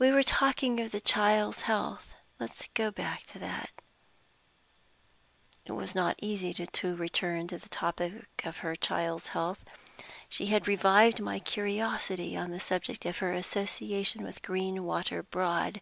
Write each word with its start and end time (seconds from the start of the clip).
We 0.00 0.10
were 0.10 0.24
talking 0.24 0.80
of 0.80 0.90
the 0.90 1.00
child's 1.00 1.62
health; 1.62 2.12
let 2.40 2.50
us 2.50 2.66
go 2.74 2.90
back 2.90 3.24
to 3.26 3.38
that." 3.38 3.70
It 5.64 5.70
was 5.70 5.94
not 5.94 6.16
easy 6.20 6.52
to 6.54 6.96
return 6.96 7.46
to 7.46 7.56
the 7.56 7.68
topic 7.68 8.40
of 8.42 8.56
her 8.66 8.74
child's 8.74 9.28
health. 9.28 9.64
She 10.28 10.46
had 10.46 10.66
revived 10.66 11.20
my 11.20 11.38
curiosity 11.38 12.36
on 12.36 12.50
the 12.50 12.58
subject 12.58 13.06
of 13.06 13.18
her 13.18 13.32
association 13.32 14.24
with 14.24 14.42
Greenwater 14.42 15.22
Broad. 15.22 15.80